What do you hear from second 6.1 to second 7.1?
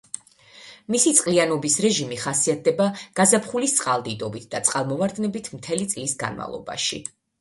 განმავლობაში.